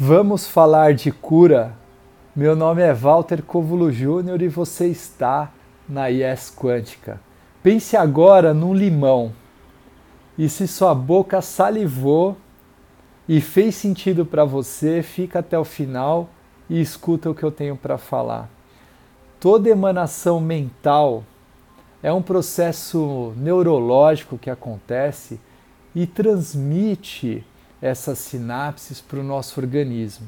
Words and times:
Vamos 0.00 0.46
falar 0.46 0.94
de 0.94 1.10
cura. 1.10 1.74
Meu 2.34 2.54
nome 2.54 2.80
é 2.80 2.94
Walter 2.94 3.42
Covulo 3.42 3.90
Júnior 3.90 4.40
e 4.40 4.46
você 4.46 4.86
está 4.86 5.50
na 5.88 6.08
IES 6.08 6.54
Quântica. 6.56 7.20
Pense 7.64 7.96
agora 7.96 8.54
num 8.54 8.72
limão. 8.72 9.32
E 10.38 10.48
se 10.48 10.68
sua 10.68 10.94
boca 10.94 11.42
salivou 11.42 12.36
e 13.28 13.40
fez 13.40 13.74
sentido 13.74 14.24
para 14.24 14.44
você, 14.44 15.02
fica 15.02 15.40
até 15.40 15.58
o 15.58 15.64
final 15.64 16.30
e 16.70 16.80
escuta 16.80 17.28
o 17.28 17.34
que 17.34 17.42
eu 17.42 17.50
tenho 17.50 17.74
para 17.74 17.98
falar. 17.98 18.48
Toda 19.40 19.68
emanação 19.68 20.40
mental 20.40 21.24
é 22.00 22.12
um 22.12 22.22
processo 22.22 23.32
neurológico 23.36 24.38
que 24.38 24.48
acontece 24.48 25.40
e 25.92 26.06
transmite 26.06 27.44
essas 27.80 28.18
sinapses 28.18 29.00
para 29.00 29.20
o 29.20 29.24
nosso 29.24 29.60
organismo. 29.60 30.26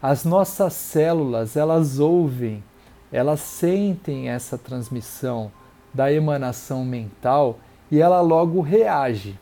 As 0.00 0.24
nossas 0.24 0.74
células, 0.74 1.56
elas 1.56 1.98
ouvem, 1.98 2.62
elas 3.10 3.40
sentem 3.40 4.28
essa 4.28 4.56
transmissão 4.56 5.50
da 5.92 6.12
emanação 6.12 6.84
mental 6.84 7.58
e 7.90 8.00
ela 8.00 8.20
logo 8.20 8.60
reage. 8.60 9.38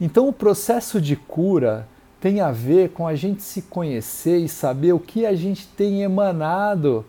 Então, 0.00 0.28
o 0.28 0.32
processo 0.32 1.00
de 1.00 1.16
cura 1.16 1.88
tem 2.20 2.40
a 2.40 2.50
ver 2.50 2.90
com 2.90 3.06
a 3.06 3.14
gente 3.14 3.42
se 3.42 3.62
conhecer 3.62 4.38
e 4.38 4.48
saber 4.48 4.92
o 4.92 4.98
que 4.98 5.24
a 5.24 5.34
gente 5.34 5.66
tem 5.68 6.02
emanado, 6.02 7.04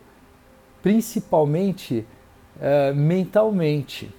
principalmente 0.82 2.06
uh, 2.56 2.94
mentalmente. 2.94 4.14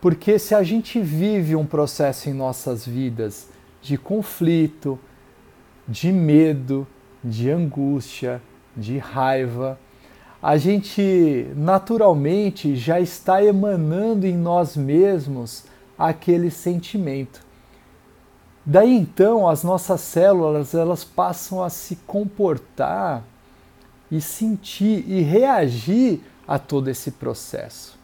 Porque 0.00 0.38
se 0.38 0.54
a 0.54 0.62
gente 0.62 1.00
vive 1.00 1.54
um 1.54 1.66
processo 1.66 2.30
em 2.30 2.32
nossas 2.32 2.86
vidas 2.86 3.48
de 3.80 3.96
conflito, 3.96 4.98
de 5.86 6.12
medo, 6.12 6.86
de 7.22 7.50
angústia, 7.50 8.42
de 8.76 8.98
raiva, 8.98 9.78
a 10.42 10.56
gente 10.56 11.50
naturalmente 11.54 12.74
já 12.74 12.98
está 12.98 13.44
emanando 13.44 14.26
em 14.26 14.36
nós 14.36 14.76
mesmos 14.76 15.64
aquele 15.98 16.50
sentimento. 16.50 17.44
Daí 18.64 18.96
então 18.96 19.48
as 19.48 19.62
nossas 19.62 20.00
células 20.00 20.74
elas 20.74 21.04
passam 21.04 21.62
a 21.62 21.68
se 21.68 21.96
comportar 22.06 23.22
e 24.10 24.20
sentir 24.20 25.04
e 25.06 25.20
reagir 25.20 26.20
a 26.46 26.58
todo 26.58 26.88
esse 26.88 27.10
processo. 27.12 27.98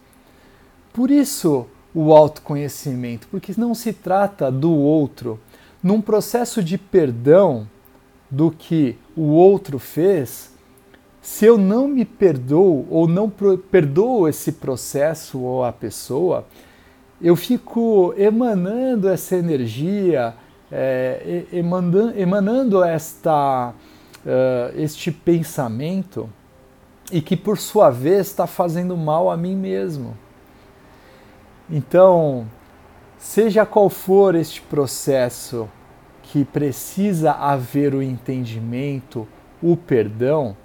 Por 0.93 1.11
isso 1.11 1.67
o 1.95 2.13
autoconhecimento, 2.13 3.27
porque 3.29 3.55
não 3.57 3.75
se 3.75 3.93
trata 3.93 4.53
do 4.53 4.71
outro, 4.73 5.41
num 5.87 6.01
processo 6.01 6.65
de 6.65 6.77
perdão 6.77 7.69
do 8.29 8.51
que 8.51 8.99
o 9.17 9.29
outro 9.29 9.79
fez, 9.79 10.53
se 11.23 11.45
eu 11.45 11.57
não 11.57 11.87
me 11.87 12.05
perdoo 12.05 12.85
ou 12.91 13.07
não 13.07 13.31
perdoo 13.31 14.27
esse 14.27 14.51
processo 14.51 15.39
ou 15.39 15.65
a 15.65 15.73
pessoa, 15.73 16.45
eu 17.23 17.37
fico 17.37 18.13
emanando 18.19 19.09
essa 19.09 19.37
energia, 19.37 20.35
é, 20.73 21.45
emanando, 21.53 22.19
emanando 22.19 22.83
esta, 22.83 23.71
uh, 23.71 24.77
este 24.77 25.13
pensamento 25.13 26.29
e 27.13 27.21
que 27.21 27.37
por 27.37 27.59
sua 27.59 27.91
vez 27.91 28.27
está 28.27 28.49
fazendo 28.49 28.97
mal 28.97 29.31
a 29.31 29.37
mim 29.37 29.55
mesmo. 29.55 30.17
Então, 31.71 32.45
Seja 33.19 33.65
qual 33.65 33.89
for 33.89 34.35
este 34.35 34.61
processo 34.63 35.69
que 36.23 36.45
precisa 36.45 37.33
haver 37.33 37.95
o 37.95 38.03
entendimento, 38.03 39.27
o 39.63 39.77
perdão, 39.77 40.57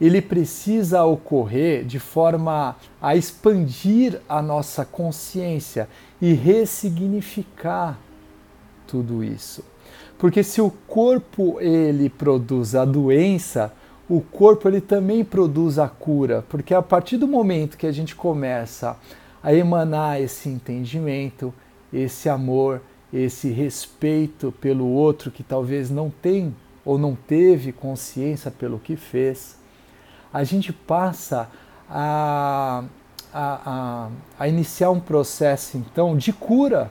ele 0.00 0.20
precisa 0.20 1.04
ocorrer 1.04 1.84
de 1.84 1.98
forma 1.98 2.76
a 3.00 3.16
expandir 3.16 4.20
a 4.28 4.42
nossa 4.42 4.84
consciência 4.84 5.88
e 6.20 6.32
ressignificar 6.32 7.98
tudo 8.86 9.24
isso. 9.24 9.64
Porque 10.18 10.42
se 10.42 10.60
o 10.60 10.70
corpo 10.70 11.60
ele 11.60 12.08
produz 12.08 12.74
a 12.74 12.84
doença, 12.84 13.72
o 14.08 14.20
corpo 14.20 14.68
ele 14.68 14.80
também 14.80 15.24
produz 15.24 15.78
a 15.78 15.88
cura, 15.88 16.44
porque 16.48 16.72
a 16.72 16.82
partir 16.82 17.16
do 17.16 17.26
momento 17.26 17.76
que 17.76 17.86
a 17.86 17.92
gente 17.92 18.14
começa 18.14 18.96
a 19.42 19.52
emanar 19.52 20.20
esse 20.20 20.48
entendimento, 20.48 21.52
esse 21.96 22.28
amor, 22.28 22.82
esse 23.12 23.50
respeito 23.50 24.52
pelo 24.60 24.86
outro 24.86 25.30
que 25.30 25.42
talvez 25.42 25.90
não 25.90 26.10
tem 26.10 26.54
ou 26.84 26.98
não 26.98 27.16
teve 27.16 27.72
consciência 27.72 28.50
pelo 28.50 28.78
que 28.78 28.96
fez, 28.96 29.56
a 30.32 30.44
gente 30.44 30.72
passa 30.72 31.48
a, 31.88 32.84
a, 33.32 33.60
a, 33.64 34.10
a 34.38 34.48
iniciar 34.48 34.90
um 34.90 35.00
processo 35.00 35.78
então 35.78 36.16
de 36.16 36.32
cura 36.32 36.90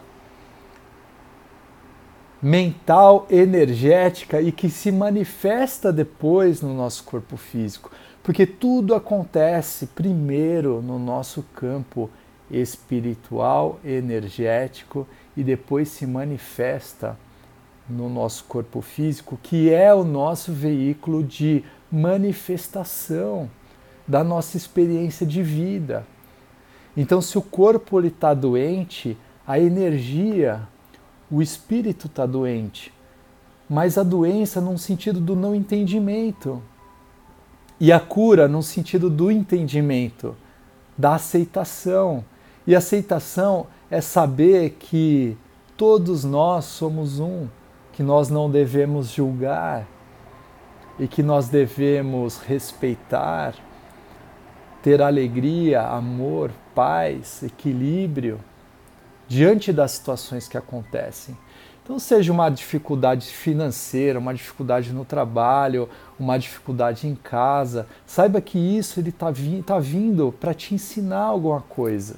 mental, 2.41 3.25
energética 3.29 4.41
e 4.41 4.51
que 4.51 4.69
se 4.69 4.91
manifesta 4.91 5.91
depois 5.91 6.61
no 6.61 6.73
nosso 6.73 7.03
corpo 7.03 7.37
físico, 7.37 7.89
porque 8.21 8.45
tudo 8.45 8.93
acontece 8.93 9.87
primeiro 9.87 10.81
no 10.81 10.99
nosso 10.99 11.43
campo 11.55 12.09
espiritual, 12.49 13.79
energético 13.83 15.07
e 15.35 15.43
depois 15.43 15.89
se 15.89 16.05
manifesta 16.05 17.17
no 17.89 18.09
nosso 18.09 18.45
corpo 18.45 18.81
físico, 18.81 19.39
que 19.41 19.71
é 19.71 19.93
o 19.93 20.03
nosso 20.03 20.51
veículo 20.51 21.23
de 21.23 21.63
manifestação 21.91 23.49
da 24.07 24.23
nossa 24.23 24.57
experiência 24.57 25.25
de 25.25 25.41
vida. 25.41 26.05
Então, 26.95 27.21
se 27.21 27.37
o 27.37 27.41
corpo 27.41 27.99
está 28.01 28.33
doente, 28.33 29.17
a 29.45 29.59
energia, 29.59 30.61
o 31.29 31.41
espírito 31.41 32.07
está 32.07 32.25
doente. 32.25 32.93
Mas 33.69 33.97
a 33.97 34.03
doença 34.03 34.61
num 34.61 34.77
sentido 34.77 35.19
do 35.19 35.35
não 35.35 35.55
entendimento. 35.55 36.61
E 37.79 37.91
a 37.91 37.99
cura 37.99 38.47
num 38.47 38.61
sentido 38.61 39.09
do 39.09 39.29
entendimento, 39.29 40.35
da 40.97 41.15
aceitação, 41.15 42.23
e 42.67 42.75
aceitação 42.75 43.67
é 43.91 44.01
saber 44.01 44.77
que 44.79 45.37
todos 45.77 46.23
nós 46.23 46.65
somos 46.65 47.19
um, 47.19 47.47
que 47.93 48.01
nós 48.01 48.29
não 48.29 48.49
devemos 48.49 49.09
julgar 49.09 49.85
e 50.99 51.07
que 51.07 51.21
nós 51.21 51.49
devemos 51.49 52.39
respeitar, 52.39 53.53
ter 54.81 55.01
alegria, 55.01 55.81
amor, 55.81 56.51
paz, 56.73 57.43
equilíbrio 57.43 58.39
diante 59.27 59.71
das 59.73 59.91
situações 59.91 60.47
que 60.47 60.57
acontecem. 60.57 61.37
Então, 61.83 61.99
seja 61.99 62.33
uma 62.33 62.49
dificuldade 62.49 63.27
financeira, 63.27 64.17
uma 64.17 64.33
dificuldade 64.33 64.91
no 64.91 65.05
trabalho, 65.05 65.87
uma 66.19 66.37
dificuldade 66.37 67.07
em 67.07 67.13
casa, 67.13 67.85
saiba 68.07 68.41
que 68.41 68.57
isso 68.57 68.99
ele 68.99 69.09
está 69.09 69.29
vi 69.29 69.61
tá 69.61 69.77
vindo 69.77 70.33
para 70.39 70.53
te 70.53 70.73
ensinar 70.73 71.25
alguma 71.25 71.61
coisa. 71.61 72.15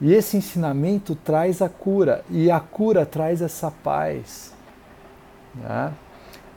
E 0.00 0.14
esse 0.14 0.36
ensinamento 0.36 1.14
traz 1.14 1.60
a 1.60 1.68
cura, 1.68 2.24
e 2.30 2.50
a 2.50 2.58
cura 2.58 3.04
traz 3.04 3.42
essa 3.42 3.70
paz. 3.70 4.54
Né? 5.54 5.92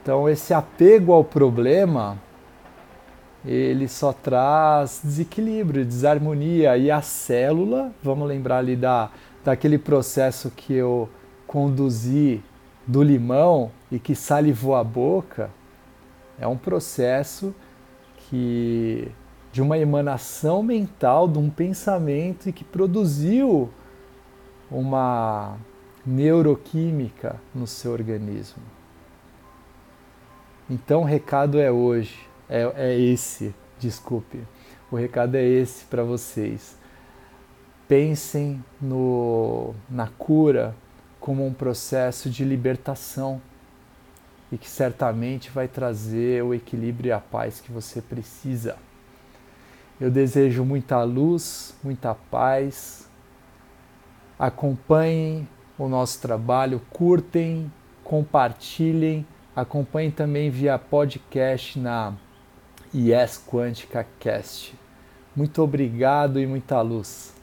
Então, 0.02 0.30
esse 0.30 0.54
apego 0.54 1.12
ao 1.12 1.24
problema, 1.24 2.18
ele 3.46 3.88
só 3.90 4.14
traz 4.14 5.02
desequilíbrio, 5.04 5.86
desarmonia, 5.86 6.78
e 6.78 6.90
a 6.90 7.02
célula, 7.02 7.92
vamos 8.02 8.28
lembrar 8.28 8.60
ali 8.60 8.78
da, 8.78 9.10
daquele 9.44 9.78
processo 9.78 10.50
que 10.50 10.74
eu 10.74 11.10
conduzi 11.46 12.42
do 12.88 13.04
limão 13.04 13.72
e 13.92 14.00
que 14.00 14.16
salivou 14.16 14.76
a 14.76 14.84
boca, 14.84 15.50
é 16.40 16.48
um 16.48 16.58
processo 16.58 17.54
que 18.18 19.12
de 19.54 19.62
uma 19.62 19.78
emanação 19.78 20.64
mental, 20.64 21.28
de 21.28 21.38
um 21.38 21.48
pensamento 21.48 22.50
e 22.50 22.52
que 22.52 22.64
produziu 22.64 23.70
uma 24.70 25.56
neuroquímica 26.04 27.40
no 27.54 27.68
seu 27.68 27.92
organismo. 27.92 28.64
Então 30.68 31.02
o 31.02 31.06
recado 31.06 31.60
é 31.60 31.72
hoje, 31.72 32.28
é, 32.50 32.64
é 32.76 33.00
esse, 33.00 33.54
desculpe. 33.78 34.40
O 34.92 34.96
recado 34.96 35.36
é 35.36 35.44
esse 35.44 35.86
para 35.86 36.04
vocês. 36.04 36.76
Pensem 37.88 38.64
no, 38.82 39.76
na 39.88 40.08
cura 40.08 40.76
como 41.20 41.46
um 41.46 41.54
processo 41.54 42.28
de 42.28 42.44
libertação 42.44 43.40
e 44.52 44.58
que 44.58 44.68
certamente 44.68 45.52
vai 45.52 45.68
trazer 45.68 46.44
o 46.44 46.56
equilíbrio 46.56 47.10
e 47.10 47.12
a 47.12 47.20
paz 47.20 47.62
que 47.62 47.72
você 47.72 48.02
precisa. 48.02 48.78
Eu 50.00 50.10
desejo 50.10 50.66
muita 50.66 51.04
luz, 51.04 51.76
muita 51.84 52.16
paz. 52.16 53.10
Acompanhem 54.38 55.48
o 55.78 55.88
nosso 55.88 56.22
trabalho, 56.22 56.82
curtem, 56.90 57.72
compartilhem, 58.04 59.26
acompanhem 59.56 60.12
também 60.12 60.50
via 60.50 60.78
podcast 60.78 61.80
na 61.80 62.14
Yes 62.94 63.42
Quântica 63.48 64.06
Cast. 64.20 64.78
Muito 65.36 65.62
obrigado 65.62 66.40
e 66.40 66.46
muita 66.46 66.82
luz. 66.82 67.34